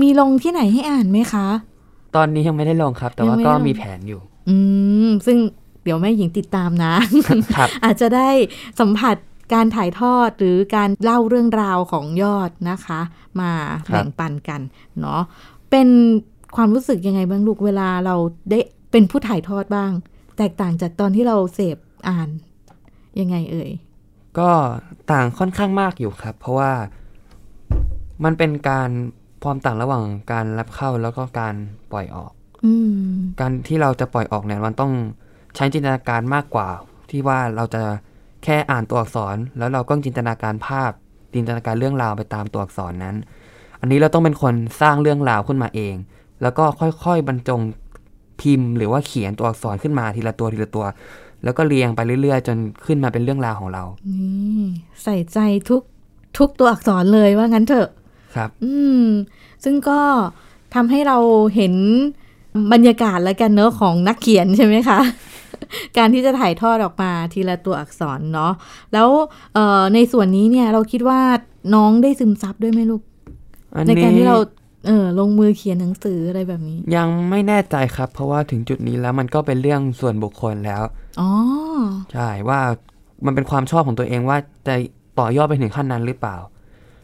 [0.01, 1.47] มีลงที่ไหนให้อ่านไหมคะ
[2.15, 4.55] ตอนนี้ยังไม่ได้ลงครับ แต่ว่ายังไม่ก็ได้ลงมีแผนอยู่ อื
[5.07, 5.37] ม ซึ่ง
[5.83, 6.93] เดี๋ยวแม่หญิงติดตามนะ
[7.55, 8.29] ครับอาจจะได้
[8.79, 9.15] สัมผัส
[9.53, 13.01] การถ่ายทอดหรือการเล่าเรื่องราวของยอดนะคะ
[13.41, 13.51] มา
[13.89, 14.61] ครับแบ่งปันกัน
[14.99, 15.21] เนาะ
[15.71, 15.87] เป็น
[16.55, 18.15] ความรู้สึกยังไงบ้างลูกเวลาเรา
[18.49, 18.59] ได้
[18.91, 19.91] เป็นผู้ถ่ายทอดบ้าง
[20.37, 22.29] แตกต่างจากตอนที่เราเสพอ่าน
[23.19, 23.69] ยังไงเอ่ย
[24.39, 24.49] ก็
[25.11, 26.71] ต่างค่อนข้างมากอยู่ครับ เพราะว่า
[28.23, 28.89] มันเป็นการ
[29.43, 31.55] ความต่างระหว่างการรับเข้าแล้วก็การ
[31.91, 32.31] ปล่อยออก
[32.65, 32.93] อืม
[33.39, 34.91] การที่เราจะปล่อยออกเนี่ยมันต้อง
[35.55, 36.67] ใช้จินตนาการมากกว่า
[37.09, 37.83] ที่ว่าเราจะ
[38.43, 40.91] แค่อ่านตัวอักษรแล้วเราก็จินตนาการภาพ
[41.33, 43.15] จินตนาการเรื่องราวไปตามตัวอักษรนั้น
[43.81, 45.95] อันนี้เราต้องเป็นคนสร้างเรื่องราวขึ้นมาเอง
[46.41, 47.61] แล้วก็ค่อยๆบรรจง
[48.41, 50.85] พิมพ์ หรือว่าเขียนตัวอักษรขึ้นมาทีละตัวทีละตัว
[51.43, 54.63] แล้วก็เรียงไปเรื่อยๆ จนขึ้นมาเป็นเรื่องราวของเรานี่
[55.03, 55.37] ใส่ใจ
[55.69, 55.81] ทุก
[56.37, 57.89] ทุกตัวอักษรเลยว่างั้นเถอะ
[58.35, 59.05] ครับ อืม
[59.63, 59.99] ซึ่งก็
[60.75, 61.17] ทำให้เรา
[61.55, 61.73] เห็น
[62.73, 64.99] บรรยากาศแล้วกันเนอะของนักเขียนใช่ไหมคะ
[65.97, 68.53] การที่จะถ่ายทอดออกมาทีละตัวอักษรเนาะ
[68.93, 69.09] แล้ว
[69.53, 71.21] เอ่อในส่วนนี้เนี่ยเราคิดว่า
[71.75, 73.01] น้องได้ซึมซับด้วยไหมลูก
[73.75, 74.37] อันในนี้การที่เรา
[74.87, 80.83] เออลงมือเขียนหนังสืออะไรแบบนี้ ยังไม่แน่ใจครับ เพราะว่าถึงจุดนี้แล้วมันก็เป็นเรื่องส่วนบุคคลแล้ว
[81.19, 81.29] อ๋อ
[82.13, 82.59] ใช่ว่า
[83.25, 84.37] มันเป็นความชอบของตัวเองว่า
[84.67, 84.75] จะ
[85.19, 86.37] ต่อยอดไปถึงขั้นนั้นหรือเปล่า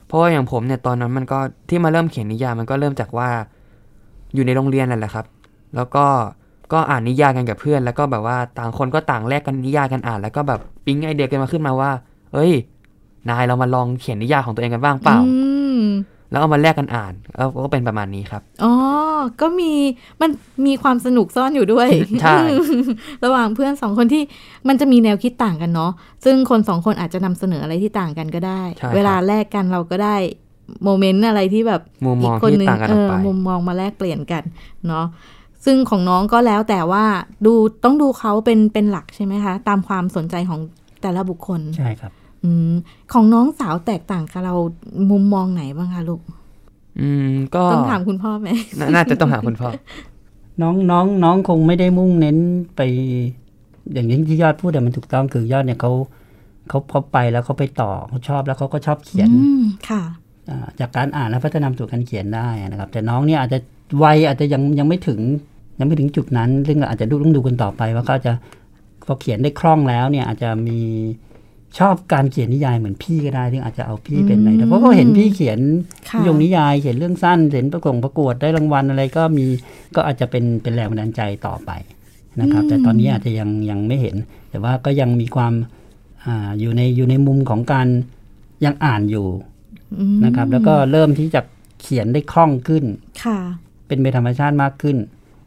[0.07, 3.29] เพราะว่าอย่างผมเนี่ยตอนนั้นมันก็ที่มาเริ่มเขียนนิยายมันก็เริ่มจากว่า
[4.33, 5.25] อยู่ในโรงเรียนนั่นแหละครับ
[5.75, 6.05] แล้วก็
[6.73, 11.91] ก็อ่านนิยายกันกับเพื่อน แล้วก็แบบว่าต่างคนก็ต่างแลกกันนิยายกันอ่าน แล้วก็แบบปิ๊งไอเดียกันมาขึ้นมาว่า
[12.33, 12.51] เอ้ย
[13.29, 15.33] นายเรามาลองเขียนนิยายของตัวเองกันบ้างเปล่าอื
[15.79, 15.83] ม
[16.31, 18.73] แล้วเอามาแลกกันอ่านแล้วก็เป็นประมาณนี้ครับ อ๋อ
[19.41, 19.73] ก็มี
[20.21, 20.29] มัน
[20.65, 21.89] มีความสนุกซ่อนอยู่ด้วย
[22.21, 22.37] ใช่
[23.23, 24.23] ระหว่างเพื่อนสองคนที่
[24.67, 25.91] มันจะมีแนวคิดต่างกันเนาะ
[26.25, 30.15] ซึ่งคนสองคนอาจจะนำเสนออะไรที่ต่างกันก็ได้ใช่ครับเวลาแลกกันเราก็ได้
[30.83, 34.43] โมเมนต์อะไรที่แบบมุมมองคนที่หนึ่ต่างกันเอออกอไปมุมมองมาแลกเปลี่ยนกัน
[34.87, 35.05] เนาะ
[35.65, 37.05] ซึ่งของน้องก็แล้วแต่ว่า
[37.45, 40.59] ดูต้องดูเขาเป็นเป็นหลักใช่ไหมคะ ตามความสนใจของ
[41.01, 42.11] แต่ละบุคคล ใช่ครับ
[42.43, 42.71] อืม
[43.13, 44.55] ของน้องสาวแตกต่างกับเรา
[45.11, 46.21] มุมมองไหนบ้างคะลูก
[46.99, 49.69] อืม ก็ต้องถามคุณพ่อไหมนาน่าจะต้องหาคุณพ่อ
[50.61, 52.37] น้องน้องน้องคงไม่ได้มุ่งเน้น
[52.75, 52.81] ไป
[53.93, 55.91] อย่างที่ยอดพูดแต่มันถูกต้องคือยอดเนี่ยเขา
[56.69, 60.03] เขาเขาไปแล้วเขาไปต่อเขาชอบแล้วเขาก็ชอบเขียนอืมค่ะ
[60.49, 63.59] อ่าจากการอ่านแล้วพัฒนาสู่การเขียนได้นะครับ แต่น้องเนี่ยอาจจะ
[64.03, 65.19] วัยอาจจะยังยังไม่ถึง
[65.79, 68.31] ยังไม่ถึงจุดนั้น ซึ่งอาจจะดูต้องดูกันต่อไป ว่าเขาจะ
[69.05, 70.79] พอเขียนได้คล่องแล้วเนี่ยอาจจะมี
[71.79, 75.59] ชอบการเขียนนิยายเหมือนพี่ก็ได้ซึ่งอาจจะเอาพี่เป็นในเพราะเขาเห็นพี่เขียน
[76.09, 79.45] ค่ะนิยมนิยายเขียนเรื่องสั้นเขียนประกงประกวดได้รางวัลอะไรก็มี
[79.95, 81.71] ก็อาจจะเป็นเป็นแรงบันดาลใจต่อไป
[82.41, 84.15] นะครับ แต่ตอนนี้อาจจะยังยังไม่เห็น
[84.49, 85.53] แต่ว่าก็ยังมีความ
[86.25, 87.87] อ่าอยู่ในอยู่ในมุมของการ
[88.65, 89.27] ยังอ่านอยู่
[89.99, 91.41] อืมนะครับ แล้วก็เริ่มที่จะ
[91.81, 92.83] เขียนได้คล่องขึ้น
[93.23, 93.39] ค่ะ
[93.87, 94.97] เป็นไปธรรมชาติมากขึ้น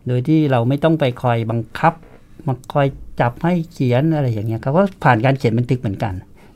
[0.07, 1.93] โดยที่เราไม่ต้องไปคอยบังคับ
[2.47, 2.87] มาคอย
[3.21, 6.15] จจับให้เขียนอะไรอย่างเงี้ยเขาก็ผ่านการเขียนบันทึกเหมือนกัน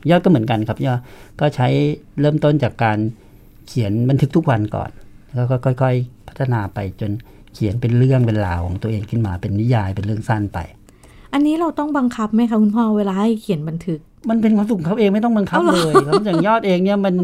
[0.09, 0.99] ยอดก็เหมือนกันครับยอด
[1.39, 1.67] ก็ใช้
[2.19, 2.97] เริ่มต้นจากการ
[3.67, 4.89] เขียนบันทึกทุกวันก่อน
[5.35, 7.11] แล้วก็ค่อย ๆ พัฒนาไปจน
[7.53, 10.59] เขียนเป็นเรื่องเป็นราวของตัวเองขึ้นมาเป็นนิยายเป็นเรื่องสั้นไป
[11.33, 17.15] อันนี้เราต้องบังคับไหมคะคุณพ่อเวลาให้เขียนบันทึก มันเป็นความสุขของเขาเองไม่ต้องบังคับเอาเหรอเลยครับอย่างยอดเองเนี่ยมัน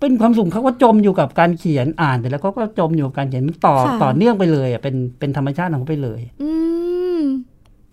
[0.00, 6.50] เป็นความสุขเขาก็จมอยู่กับการเขียนอ่านแต่แล้วเขาก็จมอยู่กับการเขียนมันต่อต่อเนื่องไปเลยอะเป็นเป็นธรรมชาติของเขาไปเลยอื
[7.18, 7.20] ม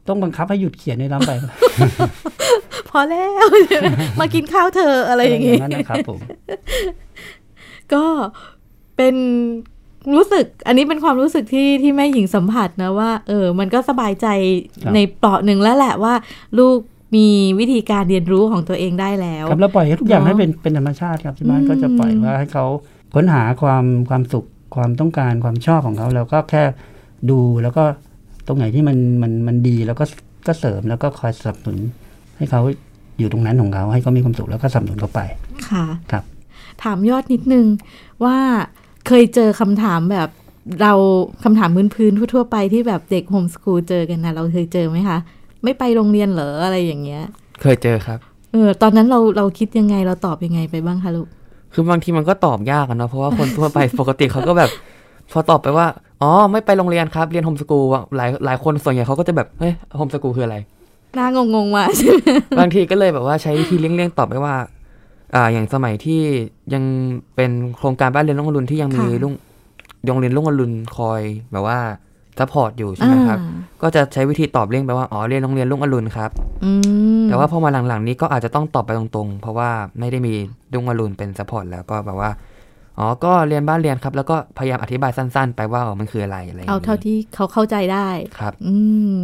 [0.08, 1.32] ต้องบังคับให้หยุดเขียนในน้ำไป
[2.90, 3.46] พอแล้ว
[4.20, 6.20] มากินข้าวเธออะไรอย่างงี้งี้นั้นนะครับผม
[7.94, 8.04] ก็
[8.98, 9.16] เป็น
[10.16, 14.28] รู้สึก อันนี้เป็นความรู้สึกที่ที่แม่หญิงสัมผัสนะว่า เออ มันก็สบายใจ
[14.84, 16.14] ครับในเปราะหนึ่งแล้วแหละว่า
[16.58, 16.78] ลูก
[17.16, 17.28] มี
[17.60, 22.66] วิธีการเรียนรู้ของตัวเองได้แล้วครับแล้วปล่อยให้ทุกอย่างเนอะให้เป็นเป็นธรรมชาติครับที่บ้านอืมก็จะปล่อยว่าให้เขา
[23.14, 24.46] ค้นหาความความสุข
[24.76, 26.64] ความต้องการความชอบของเขาแล้วก็แค่
[27.30, 27.84] ดูแล้วก็
[28.48, 30.06] ตรงไหนที่มันมันมันดีแล้วก็
[30.48, 31.78] ก็เสริมแล้วก็คอยสนับสนุน
[32.38, 32.62] ให้เขา
[33.20, 35.22] อยู่ตรงนั้นของเขาให้เขามีความสุขแล้วก็สนับสนุนเขาไป
[35.70, 36.24] ค่ะครับ
[36.84, 37.66] ถามยอดนิดนึง
[38.24, 38.38] ว่า
[39.08, 40.30] เคยเจอคำถามแบบ
[40.82, 40.94] เรา
[41.44, 45.18] คำถามพื้นๆทั่วๆไปที่แบบเด็กโฮมสคูลเจอกันนะเราเคยเจอไหมคะ
[45.64, 47.24] ไม่ไปโรงเรียนเหรออะไรอย่างเงี้ย
[47.62, 48.20] เคยเจอครับ
[48.52, 51.28] เออ ตอนนั้นเราเราคิดยังไงเราตอบยังไงไปบ้างคะลูก
[51.74, 54.70] คือบางทีมันก็ตอบยากอะเนาะเพราะว่าคนทั่วไปปกติเขาก็แบบ
[55.32, 55.88] พอตอบไปว่า
[56.22, 57.86] อ๋อ ไม่ไปโรงเรียนครับ เรียน homeschool
[58.18, 60.58] หลายหลายคนส่วนใหญ่เขาก็จะแบบ เฮ้ย homeschool คืออะไร
[61.16, 62.20] หน้างงงๆมาใช่ไหม
[62.60, 64.56] บางทีก็เลยแบบว่าใช้วิธีเลี่ยงๆตอบไปว่า
[65.36, 66.22] อ่า อย่างสมัยที่
[66.74, 66.84] ยัง
[67.36, 69.34] เป็นโครงการบ้านเรียนรุ่งอรุณที่ยังมีค่ะรุ่ง
[70.06, 71.22] โรงเรียนรุ่งอรุณคอย
[71.52, 71.80] แบบว่า
[72.40, 76.32] support อยู่ใช่ไหมครับอ่าก็จะใช้วิธีตอบเลี่ยงไปว่า อ๋อ เรียนโรงเรียนรุ่งอรุณครับ
[76.64, 76.72] อื
[77.22, 79.70] มแต่ว่าพอมาหลังๆ นี้ก็อาจจะต้องตอบไปตรงๆ เพราะว่า
[80.00, 80.34] ไม่ได้มี
[80.74, 82.32] รุ่งอรุณเป็น support แล้วก็แบบว่า
[82.98, 88.76] อ๋อ ก็เรียนบ้านเรียนครับ แล้วก็พยายามอธิบายสั้นๆ ไปว่าอ๋อมันคืออะไรอะไรย่งเอานี้เท่าที่เขาเข้าใจได้ ครับ อื
[89.18, 89.22] ม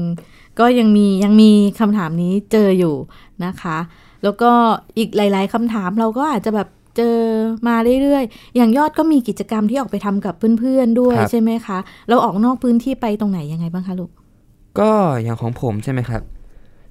[0.60, 2.96] ก็ยังมียังมีคำถามนี้เจออยู่
[3.46, 3.78] นะคะ
[4.24, 4.52] แล้วก็
[4.98, 7.18] อีกหลาย ๆคำถามเราก็อาจจะแบบ เจอ
[7.68, 11.78] มาเรื่อยๆ อย่างยอดก็มีกิจกรรมที่ออกไปทำกับเพื่อนๆด้วยครับใช่ไหมคะ
[12.10, 14.12] เราออกนอกพื้นที่ไปตรงไหนยังไงบ้างคะลูก
[14.80, 14.92] ก็
[15.24, 16.22] อย่างของผมใช่ไหมครับ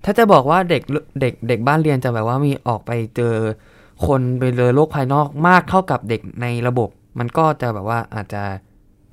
[0.04, 0.82] ถ้าจะบอกว่าเด็ก
[1.20, 3.34] เด็กเด็กบ้านเรียนจะแบบว่ามีออกไปเจอ
[4.06, 8.42] คนไปเลยโลกภายนอกมากเท่ากับเด็กในระบบ มันก็จะแบบว่าอาจจะ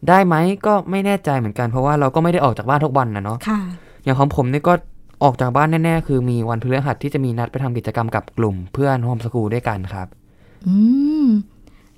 [0.10, 3.60] ได้ไหมก็ไม่แน่ใจเหมือนกันเพราะว่าเราก็ไม่ได้ออกจากบ้านทุกวันนะเนาะค่ะ
[4.04, 4.74] อย่างของผมนี่ก็
[5.24, 10.08] ออกจากบ้านแน่ๆ คือมีวันพฤหัสที่จะมีนัดไปทำกิจกรรมกับกลุ่มเพื่อนโฮมสกูลด้วยกันครับ
[10.68, 10.76] อื
[11.24, 11.26] ม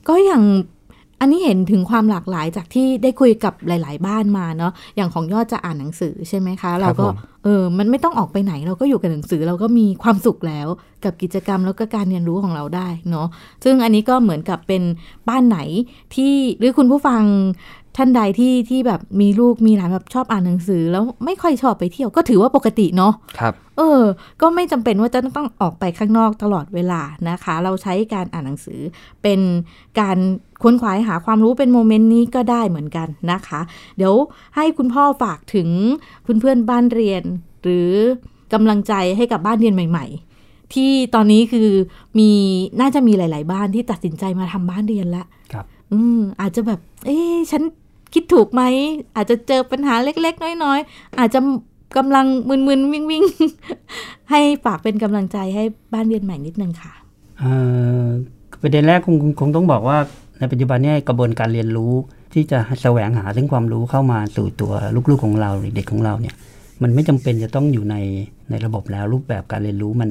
[0.08, 0.43] ก็อย่าง
[1.21, 10.67] อันนี้เห็นถึงความหลากหลายจากที่ได้คุยกับหลาย ๆ บ้านมาเนาะอย่างของยอดจะอ่านหนังสือใช่ไหมคะ เราก็ผมเออมันไม่ต้องออกไปไหน เราก็อยู่กับหนังสือเราก็มีความสุขแล้ว
[11.03, 13.27] กับกิจกรรมแล้วก็การเรียนรู้ของเราได้เนาะ
[13.63, 14.84] ซึ่งอันนี้ก็เหมือนกับเป็น
[15.30, 15.60] บ้านไหน
[16.15, 17.23] ที่หรือคุณผู้ฟัง
[17.98, 24.02] ท่านใดที่ที่แบบมีลูกมีหลานแบบชอบอ่านหนังสือ แล้วไม่ค่อยชอบไปเที่ยวก็ถือว่าปกติเนาะครับ เออ
[24.42, 28.80] ก็ไม่จำเป็นว่าจะต้องออกไปข้างนอกตลอดเวลานะคะ เราใช้การอ่านหนังสือ
[29.24, 29.40] เป็น
[30.00, 30.18] การ
[30.64, 33.62] ค้นคว้าหาความรู้เป็นโมเมนต์นี้ก็ได้เหมือนกันนะคะ
[33.98, 34.14] เดี๋ยว
[34.56, 35.70] ให้คุณพ่อฝากถึง
[36.22, 37.24] เพื่อนๆบ้านเรียน
[37.64, 37.90] หรือ
[38.54, 40.06] กำลังใจให้กับบ้านเรียนใหม่
[40.40, 41.70] ๆที่ตอนนี้คือ
[42.20, 42.30] มี
[42.80, 47.64] น่าจะมีหลาย ๆ บ้านที่ตัดสินใจมาทำบ้านเรียนละครับ อืมอาจจะแบบ เอ๊ะฉัน
[48.13, 48.62] คิดถูกไหม
[49.15, 51.39] อาจจะเจอปัญหาเล็ก ๆ น้อย ๆ อาจจะ
[51.98, 52.26] กำลัง
[52.67, 56.93] มึนๆ วิ่งๆ ให้ฝากเป็นกำลังใจให้บ้านเรียนใหม่นิดนึงค่ะ
[58.62, 59.98] ประเด็นแรกคงคงต้องบอกว่า
[60.39, 61.93] ในปัจจุบันนี้กระบวนการเรียนรู้
[62.34, 64.74] ที่จะแสวงหาซึ่งความรู้เข้ามาสู่ตัว
[65.10, 66.36] ลูกๆของเราหรือเด็กของเราเนี่ย
[66.84, 67.96] มันไม่จำเป็นจะต้องอยู่ใน
[68.50, 70.10] ในระบบแล้วรูปแบบการเรียนรู้มัน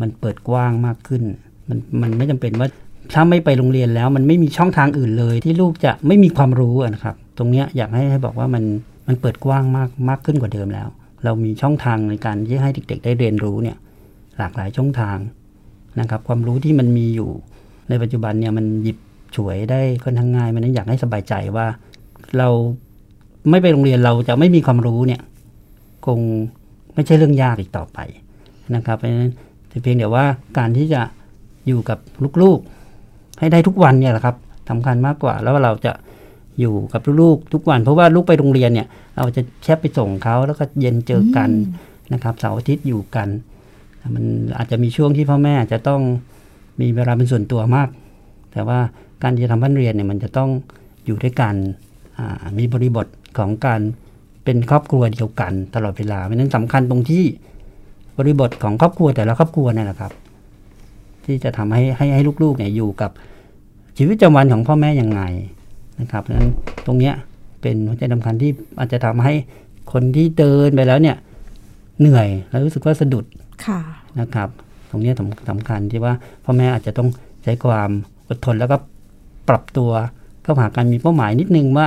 [0.00, 1.22] มันเปิดกว้างมากขึ้น
[1.68, 2.68] มันมันไม่จำเป็นว่า
[3.14, 8.64] ถ้าไม่ไปโรงเรียนแล้ว มันไม่มีช่องทางอื่นเลยที่ลูกจะไม่มีความรู้นะครับ ตรงเนี้ยอยากให้ให้บอกว่ามัน
[9.06, 10.88] มันเปิดกว้างมากมากขึ้นกว่าเดิมแล้ว
[11.24, 13.76] เรามีช่องทางในการที่ให้เด็ก ๆ ได้เรียนรู้เนี่ย
[14.38, 15.18] หลากหลายช่องทาง
[16.00, 17.30] นะครับ ความรู้ที่มันมีอยู่
[17.88, 18.98] ในปัจจุบันเนี่ยมันหยิบ
[19.36, 21.66] ฉวยได้ค่อนข้างง่ายมันนั้นอยากให้สบายใจว่า
[22.38, 22.48] เรา
[23.50, 25.20] ไม่ไปโรงเรียนเราจะไม่มีความรู้เนี่ย
[26.06, 26.20] คง
[26.94, 27.98] ไม่ใช่เรื่องยากอีกต่อไป
[28.74, 29.32] นะครับเพราะฉะนั้น
[29.82, 30.24] เพียงแต่ว่า
[30.58, 31.02] การที่จะ
[31.66, 31.98] อยู่กับ
[32.42, 34.36] ลูกๆ ให้ได้ทุกวันเนี่ยแหละครับ
[34.70, 35.92] สำคัญมากกว่าแล้วเราจะ
[36.60, 41.50] อยู่กับลูกๆทุกวัน เพราะว่าลูกไปโรงเรียนเนี่ย เราจะแค่ไปส่งเขาแล้วก็เย็นเจอกัน
[42.12, 43.28] นะครับเสาร์อาทิตย์อยู่กัน
[44.14, 44.24] มัน
[44.56, 46.02] อาจจะมีช่วงที่พ่อแม่อาจจะต้อง
[46.80, 47.88] มีเวลาเป็นส่วนตัวมาก
[48.52, 48.78] แต่ว่า
[49.22, 50.50] การที่จะทำบ้านเรียนเนี่ยมันจะต้อง
[51.04, 51.54] อยู่ด้วยกัน
[52.18, 53.06] อ่ามีบริบท
[53.38, 53.80] ของการ
[54.44, 57.24] เป็นครอบครัวเดียวกันตลอดเวลาเพราะฉะนั้นสำคัญตรงที่
[58.18, 60.12] บริบทของครอบครัวแต่ละครอบครัวเนี่ยแหละครับ
[61.24, 63.10] ที่จะทำให้ให้ให้ลูกๆเนี่ยอยู่กับ
[63.98, 65.22] ชีวิตประจำวันของพ่อแม่ยังไง
[66.00, 66.50] นะครับเพราะฉะนั้น
[66.86, 67.14] ตรงเนี้ย
[67.60, 69.34] เป็นหัวใจสำคัญที่อาจจะทำให้
[69.92, 71.16] คนที่เดินไปแล้วเนี่ย
[72.00, 73.24] เหนื่อยแล้วรู้สึกว่าสะดุด
[73.66, 73.80] ค่ะ
[74.20, 74.48] นะครับ
[74.90, 76.12] ตรงเนี้ยสำสำคัญที่ว่า
[76.44, 77.08] พ่อแม่อาจจะต้อง
[77.42, 77.90] ใช้ความ
[78.28, 78.76] อดทนแล้วก็
[79.48, 79.90] ปรับตัว
[80.42, 81.86] เข้าหาการมีเป้าหมายนิดนึงว่า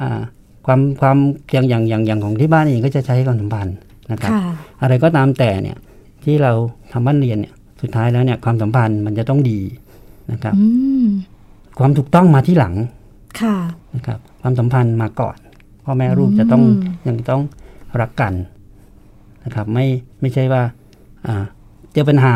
[0.00, 0.20] อ่า
[0.66, 1.16] ความความ
[1.52, 3.76] อย่างอย่างอย่างอย่างของที่บ้านเองก็จะใช้ความสัมพันธ์
[4.12, 4.42] นะครับค่ะ
[4.82, 5.76] อะไรก็ตามแต่เนี่ย
[6.24, 6.52] ที่เรา
[6.92, 9.60] ทำบ้านเรียนเนี่ยสุดท้ายแล้วเนี่ยความสัมพันธ์มันจะต้องดี
[10.32, 10.66] นะครับอื
[11.04, 11.06] ม
[11.78, 12.74] ความถูกต้องมาที่หลัง
[13.40, 13.56] ค่ะ
[13.94, 15.36] นะครับความสัมพันธ์มาก่อน
[15.84, 17.42] พ่อแม่ลูกจะต้องอืมยังต้อง
[18.00, 18.32] รักกัน
[19.44, 19.86] นะครับ ไม่
[20.20, 20.62] ไม่ใช่ว่า
[21.26, 21.44] อ่า
[21.92, 22.34] เจอปัญหา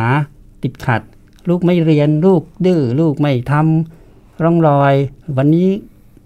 [0.63, 1.03] ติดขัด
[1.49, 4.95] ลูกไม่เรียนลูกดื้อลูกไม่ทำร่องรอย
[5.39, 5.69] วันนี้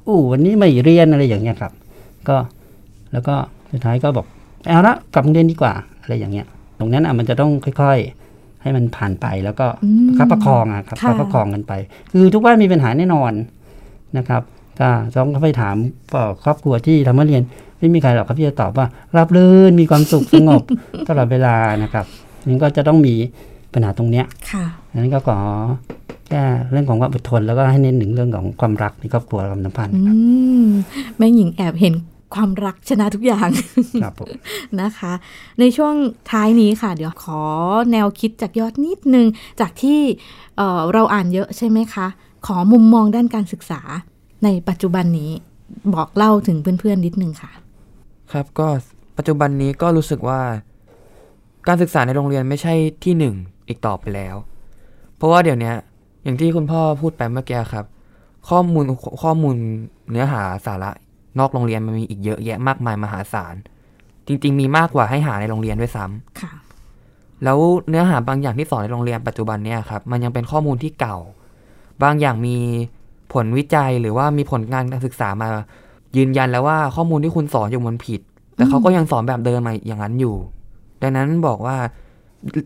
[0.06, 1.72] อู้วันนี้ไม่เรียนอะไรอย่างเงี้ยครับ
[2.28, 2.36] ก็
[3.12, 3.34] แล้วก็
[3.72, 4.26] สุดท้ายก็บอก
[4.66, 6.46] เอาละกลับโรงเรียนดีกว่าอะไรอย่างเงี้ย
[6.78, 7.98] ตรงนั้นอะมันจะต้องค่อย
[8.30, 11.72] ๆ ให้มันผ่านไปแล้วก็อืมประคับประคองอะครับค่ะประคับประคองกันไป
[12.12, 13.32] คือทุกบ้านมีปัญหาแน่นอน
[14.18, 14.42] นะครับ
[14.78, 15.76] ถ้าต้องเข้าไปถาม
[16.44, 17.42] ครอบครัวที่ทำมาเรียน
[17.78, 20.62] ไม่มีใครหรอกครับที่จะตอบว่ารับรื่นมีความสุขสงบ
[21.08, 22.06] ตลอดเวลานะครับ
[22.46, 23.14] นั้นก็จะต้องมี
[23.72, 25.38] ปัญหาตรงเนี้ยค่ะนั้นก็ขอ
[26.28, 30.14] แค่เรื่องของความอดทนแล้วก็ให้เน้นถึงเรื่องของความรักในครอบครัวความสัมพันธ์อื
[30.66, 30.68] ม
[31.18, 31.94] แม่หญิงแอบเห็น
[32.34, 33.48] ความรักชนะทุกอย่าง
[34.02, 34.28] ครับผม
[34.80, 35.12] นะคะ
[35.60, 35.94] ในช่วง
[36.30, 37.40] ท้ายนี้ค่ะ เดี๋ยวขอ
[37.92, 39.26] แนวคิดจากยอดนิดนึง
[39.60, 40.00] จากที่
[40.56, 42.06] เอ่อเราอ่านเยอะใช่ไหมคะ
[42.46, 43.80] ขอมุมมองด้านการศึกษา
[44.44, 45.30] ในปัจจุบันนี้
[45.94, 47.52] บอกเล่าถึงเพื่อนๆนิดนึงค่ะ
[48.32, 48.66] ครับก็
[49.16, 50.40] ปัจจุบันนี้ก็รู้สึกว่า
[51.66, 53.34] การศึกษาในโรงเรียนไม่ใช่ที่หนึ่ง
[53.68, 54.34] อีกต่อไปแล้ว
[55.16, 55.74] เพราะว่าเดี๋ยวเนี้ย
[56.24, 57.86] อย่างที่คุณพ่อพูดไปเมื่อกี้ครับ
[58.48, 58.84] ข้อมูล
[59.22, 59.56] ข้อมูล
[60.10, 60.90] เนื้อหาสาระ
[61.38, 63.54] นอกโรงเรียนมันมีอีกเยอะแยะมากมายมหาศาล
[64.26, 66.52] จริง ๆ มีมากกว่าให้หาในโรงเรียนด้วยซ้ำค่ะ
[67.44, 71.18] แล้วเนื้อหาบางอย่างที่สอนในโรงเรียนปัจจุบันเนี่ยครับ มันยังเป็นข้อมูลที่เก่า
[72.02, 72.56] บางอย่างมี
[73.34, 75.48] ผลวิจัยหรือว่ามีผลงานการศึกษามา
[76.16, 78.20] ยืนยันแล้วว่าข้อมูลที่คุณสอนอยู่มันผิด
[78.56, 80.36] แต่เขาก็ยังสอนแบบเดิมมาอย่างนั้นอยู่
[81.02, 81.76] ดังนั้นบอกว่า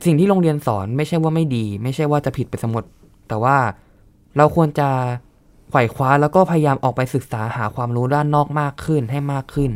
[0.07, 2.85] สิ่งที่โรงเรียนสอนไม่ใช่ว่าไม่ดี ไม่ใช่ว่าจะผิดไปสมด
[3.29, 3.57] แต่ว่า
[4.37, 4.89] เราควรจะ
[5.71, 9.73] ไขว่คว้าแล้วก็พยายามออกไปศึกษาหาความรู้ด้านนอกมากขึ้นให้มากขึ้น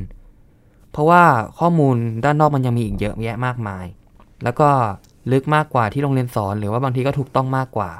[0.93, 1.23] เพราะว่า
[1.59, 3.85] ข้อมูลด้านนอกมันยังมีอีกเยอะแยะมากมาย
[4.45, 4.69] แล้วก็
[5.33, 7.91] ลึกมากกว่าที่โรงเรียนสอน หรือว่าบางทีก็ถูกต้องมากกว่า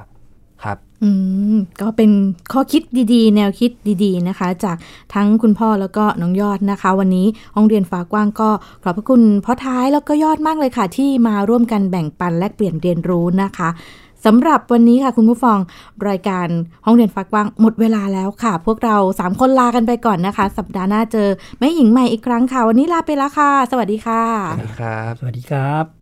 [1.03, 1.11] อื
[1.55, 2.11] มก็เป็น
[2.53, 3.71] ข้อคิดดีๆ แนวคิด
[4.05, 4.77] ดีๆนะคะ จาก
[5.15, 8.51] ทั้งคุณพ่อแล้วก็น้องยอดนะคะ วันนี้ห้องเรียนฟ้ากว้างก็
[8.83, 13.69] ขอบพระคุณพ่อท้ายแล้วก็ยอดมากเลยค่ะ ที่มาร่วมกันแบ่งปันแลกเปลี่ยนเรียนรู้นะคะ
[14.25, 15.59] สำหรับวันนี้ค่ะ คุณผู้ฟัง
[16.09, 16.47] รายการ
[16.87, 24.23] ห้องเรียนฟ้ากว้างหมดเวลาแล้วค่ะ พวกเราสามคนลากันไปก่อนนะคะ สัปดาห์หน้าเจอแม่หญิงใหม่อีกครั้งค่ะ วันนี้ลาไปแล้วค่ะ สวัสดีค่ะ
[24.59, 26.02] สวัสดีครับ สวัสดีครับ